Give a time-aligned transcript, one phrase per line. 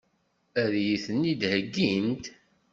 [0.61, 2.25] Ad iyi-ten-id-heggint?